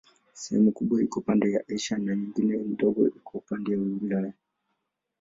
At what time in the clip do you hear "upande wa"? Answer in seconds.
1.19-1.61, 3.33-3.85